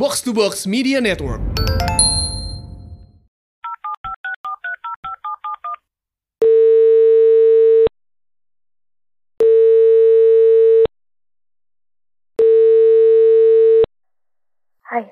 Box 0.00 0.24
to 0.24 0.32
Box 0.32 0.64
Media 0.64 0.96
Network. 0.96 1.44
Hai, 14.88 15.04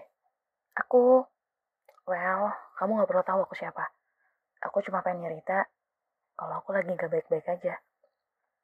aku, 0.73 1.21
well, 2.09 2.49
kamu 2.81 2.97
gak 2.97 3.09
perlu 3.13 3.25
tahu 3.29 3.41
aku 3.45 3.61
siapa. 3.61 3.93
Aku 4.65 4.81
cuma 4.81 5.05
pengen 5.05 5.29
nyerita 5.29 5.69
kalau 6.33 6.65
aku 6.65 6.73
lagi 6.73 6.89
gak 6.97 7.13
baik-baik 7.13 7.45
aja. 7.45 7.77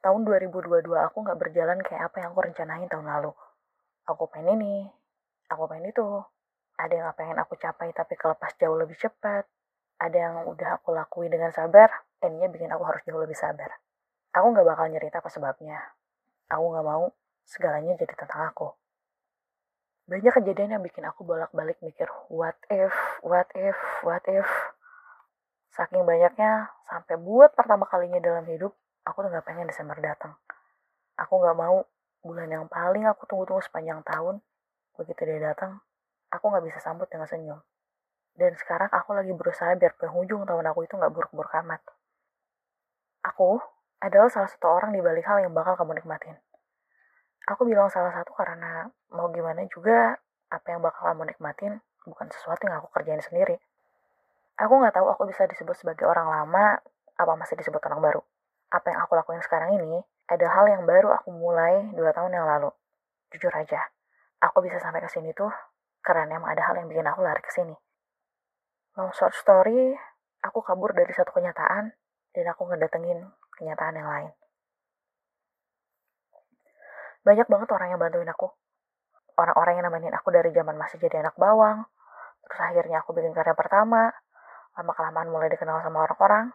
Tahun 0.00 0.24
2022 0.24 0.88
aku 0.88 1.20
gak 1.20 1.36
berjalan 1.36 1.84
kayak 1.84 2.08
apa 2.08 2.24
yang 2.24 2.32
aku 2.32 2.48
rencanain 2.48 2.88
tahun 2.88 3.12
lalu. 3.12 3.36
Aku 4.08 4.24
pengen 4.32 4.64
ini, 4.64 4.88
aku 5.48 5.68
pengen 5.70 5.90
itu. 5.90 6.06
Ada 6.74 6.92
yang 6.92 7.04
gak 7.10 7.18
pengen 7.18 7.38
aku 7.38 7.54
capai 7.54 7.90
tapi 7.94 8.14
kelepas 8.18 8.52
jauh 8.58 8.74
lebih 8.74 8.98
cepat. 8.98 9.46
Ada 9.98 10.16
yang 10.16 10.34
udah 10.50 10.82
aku 10.82 10.90
lakuin 10.90 11.30
dengan 11.30 11.54
sabar, 11.54 11.86
endnya 12.18 12.50
bikin 12.50 12.68
aku 12.68 12.82
harus 12.82 13.02
jauh 13.06 13.22
lebih 13.22 13.38
sabar. 13.38 13.70
Aku 14.34 14.50
gak 14.50 14.66
bakal 14.66 14.90
nyerita 14.90 15.22
apa 15.22 15.30
sebabnya. 15.30 15.78
Aku 16.50 16.74
gak 16.74 16.86
mau 16.86 17.14
segalanya 17.46 17.94
jadi 17.94 18.14
tentang 18.18 18.50
aku 18.50 18.74
banyak 20.04 20.36
kejadian 20.36 20.76
yang 20.76 20.84
bikin 20.84 21.00
aku 21.08 21.24
bolak-balik 21.24 21.80
mikir 21.80 22.04
what 22.28 22.60
if, 22.68 22.92
what 23.24 23.48
if, 23.56 23.76
what 24.04 24.20
if. 24.28 24.44
Saking 25.72 26.04
banyaknya, 26.04 26.70
sampai 26.86 27.16
buat 27.16 27.56
pertama 27.56 27.88
kalinya 27.88 28.20
dalam 28.20 28.44
hidup, 28.46 28.76
aku 29.02 29.24
tuh 29.24 29.32
gak 29.32 29.48
pengen 29.48 29.66
Desember 29.66 29.96
datang. 29.98 30.36
Aku 31.16 31.40
gak 31.40 31.56
mau 31.56 31.88
bulan 32.20 32.52
yang 32.52 32.68
paling 32.68 33.08
aku 33.08 33.24
tunggu-tunggu 33.26 33.64
sepanjang 33.64 34.04
tahun, 34.04 34.44
begitu 34.98 35.26
dia 35.26 35.52
datang, 35.52 35.82
aku 36.30 36.50
gak 36.50 36.64
bisa 36.66 36.78
sambut 36.82 37.06
dengan 37.10 37.26
senyum. 37.26 37.60
Dan 38.34 38.54
sekarang 38.58 38.90
aku 38.90 39.14
lagi 39.14 39.30
berusaha 39.30 39.70
biar 39.78 39.94
penghujung 39.94 40.42
tahun 40.42 40.66
aku 40.70 40.86
itu 40.86 40.94
gak 40.98 41.12
buruk-buruk 41.14 41.54
amat. 41.62 41.82
Aku 43.24 43.62
adalah 44.02 44.28
salah 44.28 44.50
satu 44.50 44.68
orang 44.68 44.92
di 44.92 45.00
balik 45.00 45.24
hal 45.24 45.40
yang 45.40 45.54
bakal 45.54 45.78
kamu 45.78 46.02
nikmatin. 46.02 46.36
Aku 47.48 47.64
bilang 47.64 47.88
salah 47.88 48.12
satu 48.12 48.32
karena 48.36 48.88
mau 49.12 49.30
gimana 49.30 49.64
juga 49.70 50.16
apa 50.50 50.66
yang 50.72 50.80
bakal 50.84 51.12
kamu 51.12 51.32
nikmatin 51.32 51.80
bukan 52.04 52.28
sesuatu 52.28 52.68
yang 52.68 52.80
aku 52.84 52.92
kerjain 52.92 53.20
sendiri. 53.24 53.56
Aku 54.60 54.76
nggak 54.76 54.94
tahu 54.94 55.08
aku 55.08 55.24
bisa 55.28 55.48
disebut 55.48 55.74
sebagai 55.74 56.04
orang 56.04 56.28
lama 56.28 56.78
apa 57.16 57.32
masih 57.38 57.56
disebut 57.56 57.80
orang 57.88 58.00
baru. 58.00 58.20
Apa 58.70 58.92
yang 58.92 59.00
aku 59.06 59.12
lakuin 59.16 59.42
sekarang 59.42 59.76
ini 59.76 60.02
adalah 60.28 60.62
hal 60.62 60.66
yang 60.68 60.82
baru 60.84 61.12
aku 61.14 61.32
mulai 61.32 61.84
dua 61.96 62.12
tahun 62.12 62.32
yang 62.32 62.46
lalu. 62.48 62.70
Jujur 63.34 63.50
aja, 63.52 63.82
aku 64.44 64.64
bisa 64.64 64.76
sampai 64.78 65.00
ke 65.00 65.08
sini 65.08 65.32
tuh 65.32 65.50
karena 66.04 66.36
emang 66.36 66.52
ada 66.52 66.68
hal 66.68 66.76
yang 66.76 66.88
bikin 66.92 67.08
aku 67.08 67.24
lari 67.24 67.40
ke 67.40 67.52
sini. 67.52 67.74
Long 69.00 69.10
short 69.16 69.34
story, 69.34 69.96
aku 70.44 70.60
kabur 70.60 70.92
dari 70.92 71.10
satu 71.16 71.32
kenyataan 71.32 71.90
dan 72.36 72.44
aku 72.52 72.68
ngedatengin 72.68 73.24
kenyataan 73.56 73.96
yang 73.96 74.10
lain 74.10 74.32
banyak 77.24 77.48
banget 77.48 77.68
orang 77.72 77.88
yang 77.88 78.00
bantuin 78.00 78.28
aku. 78.28 78.52
Orang-orang 79.34 79.80
yang 79.80 79.88
nemenin 79.88 80.14
aku 80.14 80.28
dari 80.30 80.52
zaman 80.52 80.76
masih 80.76 81.00
jadi 81.00 81.24
anak 81.24 81.34
bawang. 81.40 81.88
Terus 82.44 82.60
akhirnya 82.60 83.00
aku 83.00 83.16
bikin 83.16 83.32
karya 83.32 83.56
pertama. 83.56 84.12
Lama-kelamaan 84.76 85.32
mulai 85.32 85.48
dikenal 85.48 85.80
sama 85.80 86.04
orang-orang. 86.04 86.52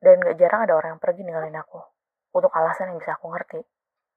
Dan 0.00 0.16
gak 0.24 0.40
jarang 0.40 0.64
ada 0.64 0.74
orang 0.80 0.96
yang 0.96 1.02
pergi 1.04 1.22
ninggalin 1.22 1.54
aku. 1.60 1.78
Untuk 2.32 2.50
alasan 2.56 2.90
yang 2.90 2.98
bisa 2.98 3.20
aku 3.20 3.28
ngerti. 3.30 3.60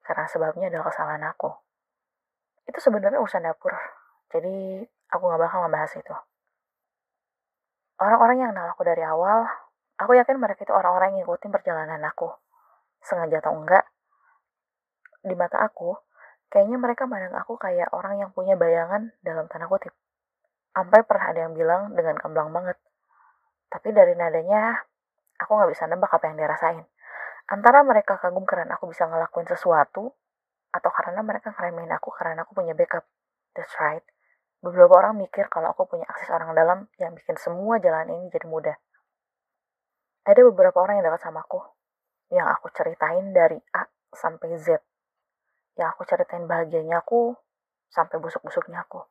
Karena 0.00 0.24
sebabnya 0.26 0.72
adalah 0.72 0.88
kesalahan 0.88 1.24
aku. 1.28 1.52
Itu 2.64 2.78
sebenarnya 2.80 3.20
urusan 3.20 3.44
dapur. 3.44 3.72
Jadi 4.32 4.84
aku 5.12 5.22
gak 5.30 5.40
bakal 5.40 5.66
ngebahas 5.66 5.92
itu. 5.94 6.14
Orang-orang 8.00 8.36
yang 8.42 8.50
kenal 8.50 8.68
aku 8.74 8.82
dari 8.82 9.06
awal, 9.06 9.46
aku 9.96 10.18
yakin 10.18 10.36
mereka 10.42 10.66
itu 10.66 10.74
orang-orang 10.74 11.14
yang 11.14 11.24
ngikutin 11.24 11.50
perjalanan 11.54 12.02
aku. 12.02 12.26
Sengaja 13.04 13.38
atau 13.38 13.54
enggak, 13.54 13.86
di 15.24 15.32
mata 15.32 15.64
aku, 15.64 15.96
kayaknya 16.52 16.76
mereka 16.76 17.08
mandang 17.08 17.32
aku 17.32 17.56
kayak 17.56 17.88
orang 17.96 18.20
yang 18.20 18.30
punya 18.36 18.60
bayangan 18.60 19.08
dalam 19.24 19.48
tanda 19.48 19.64
kutip. 19.72 19.96
Sampai 20.76 21.00
pernah 21.08 21.32
ada 21.32 21.40
yang 21.48 21.56
bilang 21.56 21.96
dengan 21.96 22.20
kembang 22.20 22.52
banget. 22.52 22.76
Tapi 23.72 23.88
dari 23.96 24.12
nadanya, 24.12 24.84
aku 25.40 25.50
nggak 25.56 25.70
bisa 25.72 25.88
nebak 25.88 26.12
apa 26.12 26.28
yang 26.28 26.36
dirasain. 26.36 26.84
Antara 27.48 27.80
mereka 27.88 28.20
kagum 28.20 28.44
karena 28.44 28.76
aku 28.76 28.92
bisa 28.92 29.08
ngelakuin 29.08 29.48
sesuatu, 29.48 30.12
atau 30.74 30.90
karena 30.90 31.22
mereka 31.22 31.54
ngeremehin 31.54 31.94
aku 31.94 32.10
karena 32.10 32.42
aku 32.42 32.58
punya 32.58 32.74
backup. 32.74 33.06
That's 33.54 33.70
right. 33.78 34.02
Beberapa 34.58 34.98
orang 34.98 35.14
mikir 35.22 35.46
kalau 35.46 35.70
aku 35.70 35.86
punya 35.86 36.08
akses 36.10 36.26
orang 36.34 36.50
dalam 36.58 36.90
yang 36.98 37.14
bikin 37.14 37.38
semua 37.38 37.78
jalan 37.78 38.10
ini 38.10 38.26
jadi 38.34 38.50
mudah. 38.50 38.74
Ada 40.26 40.40
beberapa 40.50 40.82
orang 40.82 40.98
yang 40.98 41.06
dekat 41.06 41.30
sama 41.30 41.44
aku, 41.44 41.62
yang 42.32 42.48
aku 42.50 42.72
ceritain 42.74 43.30
dari 43.30 43.60
A 43.76 43.86
sampai 44.10 44.56
Z 44.58 44.80
yang 45.74 45.90
aku 45.90 46.06
ceritain 46.06 46.46
bahagianya 46.46 47.02
aku 47.02 47.34
sampai 47.90 48.18
busuk-busuknya 48.22 48.82
aku. 48.86 49.02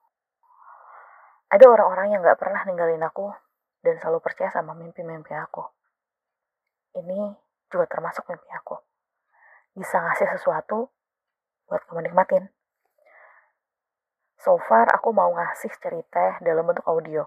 Ada 1.51 1.69
orang-orang 1.69 2.15
yang 2.15 2.21
gak 2.23 2.39
pernah 2.39 2.63
ninggalin 2.65 3.03
aku 3.03 3.29
dan 3.83 3.99
selalu 3.99 4.23
percaya 4.23 4.49
sama 4.49 4.73
mimpi-mimpi 4.73 5.35
aku. 5.35 5.63
Ini 6.97 7.35
juga 7.67 7.85
termasuk 7.85 8.25
mimpi 8.31 8.47
aku. 8.55 8.79
Bisa 9.75 10.01
ngasih 10.01 10.27
sesuatu 10.39 10.89
buat 11.67 11.81
kamu 11.87 12.09
nikmatin. 12.09 12.49
So 14.39 14.59
far, 14.59 14.91
aku 14.91 15.15
mau 15.15 15.31
ngasih 15.31 15.71
cerita 15.79 16.39
dalam 16.43 16.67
bentuk 16.67 16.83
audio. 16.89 17.23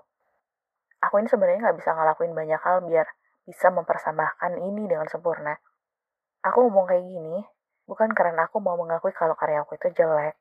Aku 1.00 1.20
ini 1.20 1.28
sebenarnya 1.28 1.72
gak 1.72 1.78
bisa 1.80 1.92
ngelakuin 1.96 2.36
banyak 2.36 2.60
hal 2.60 2.84
biar 2.84 3.08
bisa 3.48 3.72
mempersamakan 3.72 4.58
ini 4.60 4.84
dengan 4.90 5.08
sempurna. 5.08 5.56
Aku 6.44 6.66
ngomong 6.66 6.90
kayak 6.90 7.04
gini 7.04 7.46
Bukan 7.86 8.10
karena 8.18 8.50
aku 8.50 8.58
mau 8.58 8.74
mengakui 8.74 9.14
kalau 9.14 9.38
karya 9.38 9.62
aku 9.62 9.78
itu 9.78 9.94
jelek. 9.94 10.34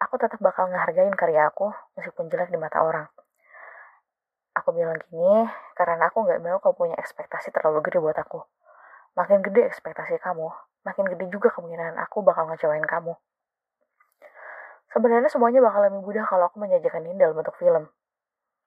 Aku 0.00 0.16
tetap 0.16 0.40
bakal 0.40 0.72
ngehargain 0.72 1.12
karya 1.12 1.52
aku 1.52 1.68
meskipun 2.00 2.32
jelek 2.32 2.48
di 2.48 2.56
mata 2.56 2.80
orang. 2.80 3.04
Aku 4.56 4.72
bilang 4.72 4.96
gini 5.04 5.44
karena 5.76 6.08
aku 6.08 6.24
nggak 6.24 6.40
mau 6.40 6.56
kamu 6.64 6.74
punya 6.76 6.96
ekspektasi 6.96 7.52
terlalu 7.52 7.84
gede 7.84 8.00
buat 8.00 8.16
aku. 8.16 8.40
Makin 9.16 9.40
gede 9.40 9.64
ekspektasi 9.72 10.20
kamu, 10.20 10.52
makin 10.84 11.08
gede 11.08 11.32
juga 11.32 11.48
kemungkinan 11.48 11.96
aku 12.04 12.20
bakal 12.20 12.52
ngecewain 12.52 12.84
kamu. 12.84 13.16
Sebenarnya 14.92 15.32
semuanya 15.32 15.64
bakal 15.64 15.88
lebih 15.88 16.04
mudah 16.04 16.24
kalau 16.28 16.52
aku 16.52 16.60
menyajikan 16.60 17.00
ini 17.00 17.16
dalam 17.16 17.32
bentuk 17.32 17.56
film. 17.56 17.88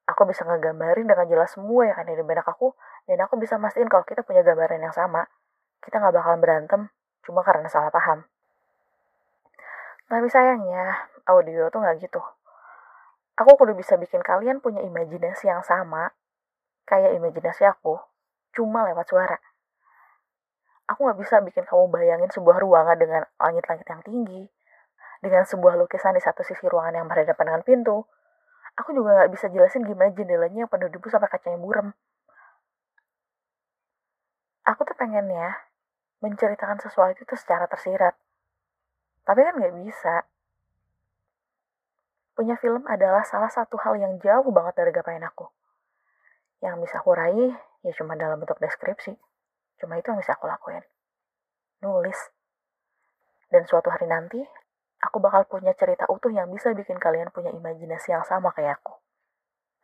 Aku 0.10 0.26
bisa 0.26 0.42
ngegambarin 0.42 1.06
dengan 1.06 1.30
jelas 1.30 1.54
semua 1.54 1.86
yang 1.86 1.98
ada 2.02 2.10
di 2.10 2.26
benak 2.26 2.50
aku, 2.50 2.74
dan 3.06 3.22
aku 3.22 3.38
bisa 3.38 3.62
mastiin 3.62 3.86
kalau 3.86 4.02
kita 4.02 4.26
punya 4.26 4.42
gambaran 4.42 4.82
yang 4.82 4.94
sama. 4.94 5.30
Kita 5.86 6.02
nggak 6.02 6.18
bakalan 6.18 6.42
berantem, 6.42 6.82
cuma 7.22 7.46
karena 7.46 7.70
salah 7.70 7.94
paham. 7.94 8.26
Tapi 10.10 10.26
sayangnya, 10.34 11.14
audio 11.30 11.70
tuh 11.70 11.86
nggak 11.86 12.02
gitu. 12.02 12.22
Aku 13.38 13.54
kudu 13.54 13.78
bisa 13.78 14.02
bikin 14.02 14.26
kalian 14.26 14.66
punya 14.66 14.82
imajinasi 14.82 15.46
yang 15.46 15.62
sama, 15.62 16.10
kayak 16.90 17.14
imajinasi 17.22 17.70
aku, 17.70 18.02
cuma 18.58 18.82
lewat 18.90 19.06
suara. 19.06 19.38
Aku 20.90 21.06
nggak 21.06 21.20
bisa 21.22 21.38
bikin 21.46 21.70
kamu 21.70 21.86
bayangin 21.94 22.34
sebuah 22.34 22.58
ruangan 22.66 22.98
dengan 22.98 23.22
langit-langit 23.38 23.86
yang 23.86 24.02
tinggi, 24.02 24.50
dengan 25.22 25.46
sebuah 25.46 25.78
lukisan 25.78 26.18
di 26.18 26.22
satu 26.24 26.42
sisi 26.42 26.66
ruangan 26.66 26.98
yang 26.98 27.06
berhadapan 27.06 27.46
dengan 27.54 27.64
pintu. 27.64 27.98
Aku 28.74 28.96
juga 28.98 29.22
nggak 29.22 29.32
bisa 29.38 29.46
jelasin 29.54 29.86
gimana 29.86 30.10
jendelanya 30.16 30.66
yang 30.66 30.72
penuh 30.72 30.90
debu 30.90 31.06
sampai 31.12 31.30
kacanya 31.30 31.62
burem. 31.62 31.94
Aku 34.66 34.82
tuh 34.82 34.98
pengennya 34.98 35.70
menceritakan 36.26 36.82
sesuatu 36.82 37.22
itu 37.22 37.36
secara 37.38 37.70
tersirat. 37.70 38.18
Tapi 39.30 39.40
kan 39.46 39.54
nggak 39.62 39.76
bisa. 39.86 40.26
Punya 42.34 42.56
film 42.58 42.88
adalah 42.88 43.22
salah 43.28 43.52
satu 43.52 43.78
hal 43.78 44.00
yang 44.00 44.18
jauh 44.18 44.50
banget 44.50 44.74
dari 44.80 44.90
gapain 44.96 45.22
aku. 45.22 45.52
Yang 46.66 46.88
bisa 46.88 46.96
aku 47.04 47.12
raih 47.14 47.54
ya 47.86 47.92
cuma 47.94 48.16
dalam 48.16 48.40
bentuk 48.40 48.58
deskripsi. 48.58 49.29
Cuma 49.80 49.96
itu 49.96 50.12
yang 50.12 50.20
bisa 50.20 50.36
aku 50.36 50.46
lakuin. 50.46 50.84
Nulis. 51.82 52.20
Dan 53.50 53.66
suatu 53.66 53.90
hari 53.90 54.06
nanti, 54.06 54.44
aku 55.02 55.18
bakal 55.24 55.48
punya 55.48 55.74
cerita 55.74 56.06
utuh 56.12 56.30
yang 56.30 56.52
bisa 56.52 56.76
bikin 56.76 57.00
kalian 57.00 57.32
punya 57.32 57.50
imajinasi 57.50 58.14
yang 58.14 58.28
sama 58.28 58.52
kayak 58.54 58.78
aku. 58.84 59.00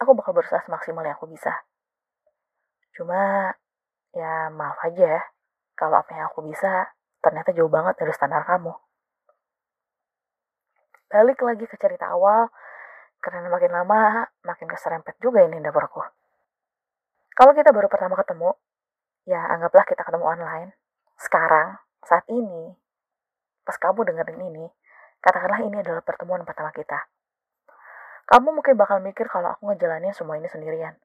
Aku 0.03 0.11
bakal 0.13 0.35
berusaha 0.35 0.59
semaksimal 0.67 1.07
yang 1.07 1.15
aku 1.15 1.31
bisa. 1.31 1.65
Cuma, 2.93 3.51
ya 4.11 4.51
maaf 4.51 4.79
aja 4.83 5.19
ya 5.19 5.21
kalau 5.75 5.99
apa 5.99 6.11
yang 6.15 6.31
aku 6.31 6.43
bisa 6.47 6.91
ternyata 7.19 7.51
jauh 7.51 7.71
banget 7.71 7.99
dari 7.99 8.11
standar 8.15 8.47
kamu. 8.47 8.71
Balik 11.11 11.39
lagi 11.43 11.65
ke 11.67 11.75
cerita 11.79 12.11
awal, 12.11 12.47
karena 13.19 13.49
makin 13.51 13.71
lama 13.71 14.25
makin 14.45 14.67
keserempet 14.69 15.19
juga 15.19 15.43
ini 15.43 15.59
dapurku. 15.59 16.01
Kalau 17.35 17.51
kita 17.51 17.75
baru 17.75 17.91
pertama 17.91 18.15
ketemu, 18.15 18.55
ya 19.25 19.41
anggaplah 19.49 19.85
kita 19.89 20.05
ketemu 20.05 20.25
online. 20.25 20.69
Sekarang, 21.17 21.81
saat 22.05 22.25
ini, 22.29 22.77
pas 23.65 23.75
kamu 23.81 24.05
dengerin 24.05 24.41
ini, 24.53 24.65
katakanlah 25.21 25.65
ini 25.65 25.81
adalah 25.81 26.05
pertemuan 26.05 26.45
pertama 26.45 26.69
kita. 26.69 27.09
Kamu 28.25 28.57
mungkin 28.57 28.77
bakal 28.77 29.01
mikir 29.01 29.29
kalau 29.29 29.53
aku 29.53 29.69
ngejalanin 29.69 30.13
semua 30.13 30.37
ini 30.37 30.49
sendirian. 30.49 30.97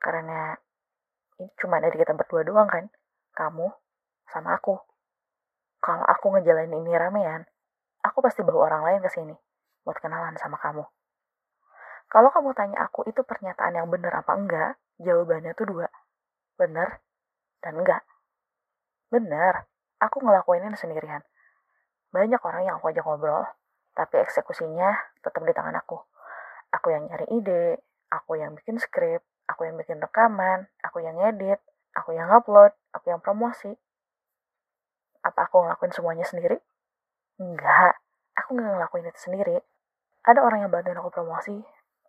Karena 0.00 0.56
ini 1.40 1.48
cuma 1.60 1.80
dari 1.80 1.96
kita 1.96 2.16
berdua 2.16 2.44
doang 2.44 2.68
kan. 2.68 2.88
Kamu 3.36 3.68
sama 4.28 4.56
aku. 4.56 4.76
Kalau 5.80 6.04
aku 6.04 6.36
ngejalanin 6.36 6.84
ini 6.84 6.92
ramean, 6.96 7.44
aku 8.04 8.24
pasti 8.24 8.40
bawa 8.44 8.72
orang 8.72 8.82
lain 8.84 9.00
ke 9.04 9.10
sini 9.12 9.36
buat 9.84 9.96
kenalan 10.00 10.36
sama 10.36 10.60
kamu. 10.60 10.84
Kalau 12.08 12.32
kamu 12.32 12.56
tanya 12.56 12.88
aku 12.88 13.04
itu 13.08 13.20
pernyataan 13.20 13.76
yang 13.76 13.88
benar 13.92 14.24
apa 14.24 14.32
enggak, 14.36 14.72
jawabannya 15.00 15.52
tuh 15.52 15.68
dua. 15.68 15.88
Benar 16.56 17.04
dan 17.64 17.78
enggak. 17.78 18.02
Benar, 19.08 19.66
aku 19.98 20.20
ngelakuin 20.20 20.68
ini 20.68 20.76
sendirian. 20.78 21.22
Banyak 22.12 22.40
orang 22.40 22.62
yang 22.64 22.74
aku 22.80 22.92
ajak 22.92 23.04
ngobrol, 23.04 23.44
tapi 23.92 24.20
eksekusinya 24.22 24.94
tetap 25.20 25.42
di 25.42 25.52
tangan 25.52 25.76
aku. 25.76 25.98
Aku 26.72 26.92
yang 26.92 27.08
nyari 27.08 27.26
ide, 27.32 27.80
aku 28.12 28.38
yang 28.40 28.52
bikin 28.56 28.76
skrip, 28.76 29.24
aku 29.48 29.64
yang 29.64 29.76
bikin 29.80 29.98
rekaman, 30.00 30.68
aku 30.84 31.00
yang 31.00 31.16
ngedit, 31.16 31.60
aku 31.96 32.12
yang 32.14 32.28
upload, 32.30 32.72
aku 32.92 33.10
yang 33.10 33.20
promosi. 33.20 33.72
Apa 35.24 35.48
aku 35.48 35.64
ngelakuin 35.64 35.92
semuanya 35.92 36.24
sendiri? 36.24 36.60
Enggak, 37.40 37.98
aku 38.36 38.56
nggak 38.56 38.72
ngelakuin 38.76 39.08
itu 39.08 39.20
sendiri. 39.20 39.56
Ada 40.24 40.44
orang 40.44 40.68
yang 40.68 40.70
bantuin 40.70 40.98
aku 41.00 41.08
promosi, 41.08 41.56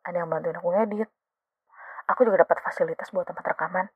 ada 0.04 0.24
yang 0.24 0.30
bantuin 0.30 0.56
aku 0.56 0.70
ngedit. 0.76 1.10
Aku 2.10 2.26
juga 2.26 2.44
dapat 2.44 2.60
fasilitas 2.66 3.14
buat 3.14 3.30
tempat 3.30 3.56
rekaman. 3.56 3.88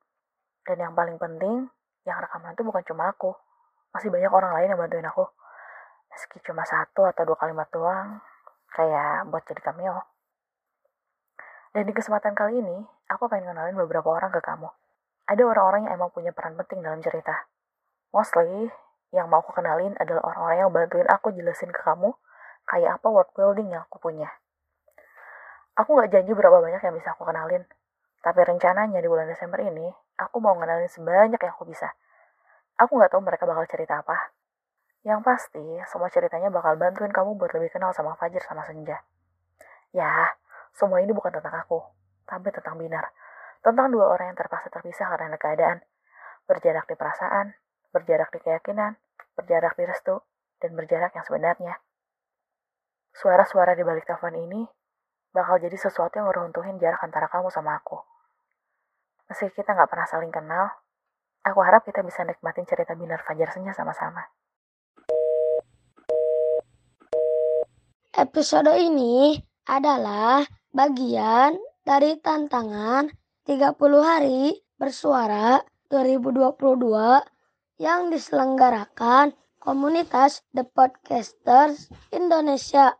Dan 0.63 0.79
yang 0.79 0.93
paling 0.95 1.19
penting, 1.19 1.67
yang 2.07 2.17
rekaman 2.19 2.55
itu 2.55 2.63
bukan 2.63 2.83
cuma 2.87 3.11
aku. 3.11 3.35
Masih 3.91 4.09
banyak 4.09 4.31
orang 4.31 4.51
lain 4.57 4.67
yang 4.73 4.79
bantuin 4.79 5.07
aku. 5.07 5.27
Meski 6.11 6.39
cuma 6.45 6.63
satu 6.63 7.03
atau 7.07 7.23
dua 7.27 7.37
kalimat 7.37 7.67
doang, 7.69 8.21
kayak 8.71 9.27
buat 9.27 9.43
jadi 9.43 9.61
cameo. 9.61 10.01
Dan 11.73 11.89
di 11.89 11.93
kesempatan 11.93 12.37
kali 12.37 12.61
ini, 12.61 12.85
aku 13.09 13.25
pengen 13.25 13.53
kenalin 13.53 13.75
beberapa 13.77 14.13
orang 14.13 14.29
ke 14.29 14.39
kamu. 14.45 14.69
Ada 15.25 15.41
orang-orang 15.41 15.89
yang 15.89 15.93
emang 15.97 16.13
punya 16.13 16.29
peran 16.29 16.53
penting 16.53 16.85
dalam 16.85 17.01
cerita. 17.01 17.49
Mostly, 18.13 18.69
yang 19.09 19.25
mau 19.29 19.41
aku 19.41 19.57
kenalin 19.57 19.97
adalah 19.97 20.21
orang-orang 20.21 20.57
yang 20.57 20.71
bantuin 20.73 21.07
aku 21.09 21.33
jelasin 21.33 21.73
ke 21.73 21.81
kamu 21.81 22.13
kayak 22.69 23.01
apa 23.01 23.07
world 23.09 23.31
building 23.33 23.73
yang 23.73 23.85
aku 23.89 23.97
punya. 23.97 24.29
Aku 25.73 25.97
gak 25.97 26.13
janji 26.13 26.37
berapa 26.37 26.61
banyak 26.61 26.81
yang 26.81 26.93
bisa 26.93 27.17
aku 27.17 27.25
kenalin, 27.25 27.65
tapi 28.23 28.39
rencananya 28.47 29.03
di 29.03 29.09
bulan 29.11 29.27
Desember 29.27 29.59
ini, 29.59 29.91
aku 30.15 30.39
mau 30.39 30.55
kenalin 30.55 30.87
sebanyak 30.87 31.35
yang 31.35 31.51
aku 31.51 31.67
bisa. 31.67 31.91
Aku 32.79 32.95
gak 32.95 33.11
tahu 33.11 33.19
mereka 33.19 33.43
bakal 33.43 33.67
cerita 33.67 33.99
apa. 33.99 34.31
Yang 35.03 35.19
pasti, 35.27 35.65
semua 35.91 36.07
ceritanya 36.07 36.47
bakal 36.47 36.79
bantuin 36.79 37.11
kamu 37.11 37.35
buat 37.35 37.51
lebih 37.51 37.75
kenal 37.75 37.91
sama 37.91 38.15
Fajar 38.15 38.39
sama 38.47 38.63
Senja. 38.63 39.03
Ya, 39.91 40.39
semua 40.71 41.03
ini 41.03 41.11
bukan 41.11 41.35
tentang 41.35 41.51
aku, 41.51 41.83
tapi 42.23 42.47
tentang 42.55 42.79
Binar. 42.79 43.11
Tentang 43.59 43.91
dua 43.91 44.07
orang 44.07 44.31
yang 44.31 44.39
terpaksa 44.39 44.71
terpisah 44.71 45.11
karena 45.11 45.35
keadaan. 45.35 45.83
Berjarak 46.47 46.87
di 46.87 46.95
perasaan, 46.95 47.51
berjarak 47.91 48.31
di 48.31 48.39
keyakinan, 48.39 48.95
berjarak 49.35 49.75
di 49.75 49.83
restu, 49.83 50.23
dan 50.63 50.71
berjarak 50.79 51.11
yang 51.11 51.27
sebenarnya. 51.27 51.75
Suara-suara 53.11 53.75
di 53.75 53.83
balik 53.83 54.07
telepon 54.07 54.39
ini 54.39 54.63
bakal 55.35 55.59
jadi 55.59 55.75
sesuatu 55.75 56.23
yang 56.23 56.31
ngeruntuhin 56.31 56.79
jarak 56.79 57.03
antara 57.03 57.27
kamu 57.27 57.51
sama 57.51 57.75
aku. 57.83 58.12
Meski 59.33 59.49
kita 59.49 59.73
nggak 59.73 59.89
pernah 59.89 60.05
saling 60.05 60.29
kenal, 60.29 60.69
aku 61.41 61.57
harap 61.65 61.81
kita 61.81 62.05
bisa 62.05 62.21
nikmatin 62.21 62.69
cerita 62.69 62.93
Binar 62.93 63.17
Fajar 63.25 63.49
Senja 63.49 63.73
sama-sama. 63.73 64.21
Episode 68.13 68.77
ini 68.77 69.33
adalah 69.65 70.45
bagian 70.69 71.57
dari 71.81 72.13
tantangan 72.21 73.09
30 73.49 73.73
hari 74.05 74.53
bersuara 74.77 75.65
2022 75.89 77.81
yang 77.81 78.13
diselenggarakan 78.13 79.33
komunitas 79.57 80.45
The 80.53 80.61
Podcasters 80.61 81.89
Indonesia. 82.13 82.93